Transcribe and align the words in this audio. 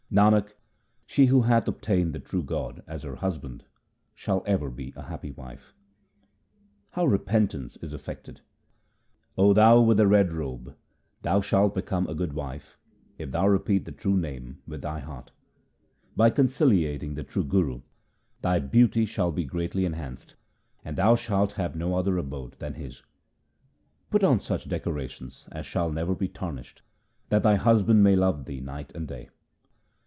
Nanak, 0.13 0.51
she 1.05 1.27
who 1.27 1.43
hath 1.43 1.69
obtained 1.69 2.11
the 2.11 2.19
true 2.19 2.43
God 2.43 2.83
as 2.85 3.03
her 3.03 3.15
Hus 3.15 3.37
band, 3.37 3.63
shall 4.13 4.43
ever 4.45 4.69
be 4.69 4.91
a 4.97 5.03
happy 5.03 5.31
wife. 5.31 5.73
How 6.89 7.05
repentance 7.05 7.77
is 7.77 7.93
effected:— 7.93 8.41
O 9.37 9.53
thou 9.53 9.79
with 9.79 9.95
the 9.95 10.07
red 10.07 10.33
robe, 10.33 10.65
1 10.65 10.75
thou 11.21 11.39
shalt 11.39 11.73
become 11.73 12.07
a 12.07 12.13
good 12.13 12.33
wife 12.33 12.77
if 13.17 13.31
thou 13.31 13.47
repeat 13.47 13.85
the 13.85 13.93
true 13.93 14.17
Name 14.17 14.61
with 14.67 14.81
thy 14.81 14.99
heart. 14.99 15.31
By 16.17 16.29
conciliating 16.29 17.13
the 17.15 17.23
true 17.23 17.45
Guru 17.45 17.81
thy 18.41 18.59
beauty 18.59 19.05
shall 19.05 19.31
be 19.31 19.45
greatly 19.45 19.85
enhanced, 19.85 20.35
and 20.83 20.97
thou 20.97 21.15
shalt 21.15 21.53
have 21.53 21.73
no 21.73 21.95
other 21.95 22.17
abode 22.17 22.55
than 22.59 22.73
his. 22.73 22.99
1 22.99 22.99
Married 22.99 22.99
women 22.99 23.29
wear 23.29 23.29
red. 23.29 23.31
HYMNS 23.31 23.61
OF 23.61 23.71
GURU 23.71 23.71
AMAR 23.71 24.09
DAS 24.09 24.09
227 24.11 24.11
Put 24.11 24.23
on 24.27 24.39
such 24.41 24.67
decorations 24.67 25.47
as 25.53 25.65
shall 25.65 25.89
never 25.89 26.13
be 26.13 26.27
tarnished, 26.27 26.81
that 27.29 27.43
thy 27.43 27.55
husband 27.55 28.03
may 28.03 28.17
love 28.17 28.43
thee 28.43 28.59
night 28.59 28.93
and 28.93 29.07
day. 29.07 29.29